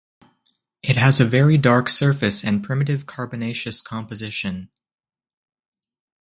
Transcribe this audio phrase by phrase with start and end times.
[0.81, 4.71] It has a very dark surface and primitive carbonaceous composition.